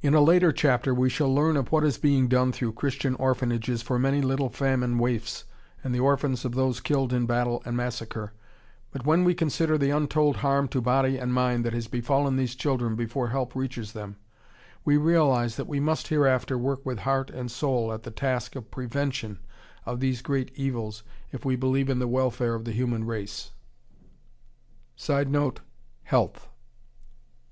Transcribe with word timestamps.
In 0.00 0.14
a 0.14 0.20
later 0.20 0.50
chapter 0.50 0.94
we 0.94 1.10
shall 1.10 1.34
learn 1.34 1.58
of 1.58 1.70
what 1.70 1.84
is 1.84 1.98
being 1.98 2.26
done 2.26 2.50
through 2.50 2.72
Christian 2.72 3.14
orphanages 3.16 3.82
for 3.82 3.98
many 3.98 4.22
little 4.22 4.48
famine 4.48 4.96
waifs 4.98 5.44
and 5.84 5.94
the 5.94 6.00
orphans 6.00 6.46
of 6.46 6.54
those 6.54 6.80
killed 6.80 7.12
in 7.12 7.26
battle 7.26 7.62
and 7.66 7.76
massacre, 7.76 8.32
but, 8.92 9.04
when 9.04 9.24
we 9.24 9.34
consider 9.34 9.76
the 9.76 9.90
untold 9.90 10.36
harm 10.36 10.68
to 10.68 10.80
body 10.80 11.18
and 11.18 11.34
mind 11.34 11.66
that 11.66 11.74
has 11.74 11.86
befallen 11.86 12.36
these 12.38 12.54
children 12.54 12.96
before 12.96 13.28
help 13.28 13.54
reaches 13.54 13.92
them, 13.92 14.16
we 14.86 14.96
realize 14.96 15.56
that 15.56 15.68
we 15.68 15.78
must 15.80 16.08
hereafter 16.08 16.56
work 16.56 16.86
with 16.86 17.00
heart 17.00 17.28
and 17.28 17.50
soul 17.50 17.92
at 17.92 18.04
the 18.04 18.10
task 18.10 18.56
of 18.56 18.70
prevention 18.70 19.38
of 19.84 20.00
these 20.00 20.22
great 20.22 20.50
evils 20.54 21.02
if 21.30 21.44
we 21.44 21.56
believe 21.56 21.90
in 21.90 21.98
the 21.98 22.08
welfare 22.08 22.54
of 22.54 22.64
the 22.64 22.72
human 22.72 23.04
race. 23.04 23.50
[Sidenote: 24.94 25.60
Health. 26.04 26.48